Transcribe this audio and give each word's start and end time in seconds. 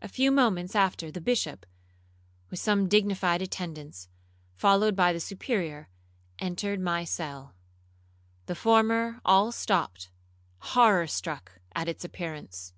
A 0.00 0.06
few 0.08 0.30
moments 0.30 0.76
after 0.76 1.10
the 1.10 1.20
Bishop, 1.20 1.66
with 2.48 2.60
some 2.60 2.88
dignified 2.88 3.42
attendants, 3.42 4.08
followed 4.54 4.94
by 4.94 5.12
the 5.12 5.18
Superior, 5.18 5.88
entered 6.38 6.78
my 6.78 7.02
cell. 7.02 7.56
The 8.46 8.54
former 8.54 9.20
all 9.24 9.50
stopped, 9.50 10.10
horror 10.58 11.08
struck 11.08 11.58
at 11.74 11.88
its 11.88 12.04
appearance. 12.04 12.72